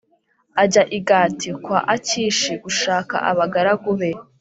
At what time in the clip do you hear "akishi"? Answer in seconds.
1.95-2.53